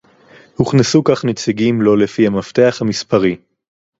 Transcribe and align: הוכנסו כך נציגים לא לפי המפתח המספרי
הוכנסו 0.55 1.03
כך 1.03 1.25
נציגים 1.25 1.81
לא 1.81 1.97
לפי 1.97 2.27
המפתח 2.27 2.77
המספרי 2.81 3.37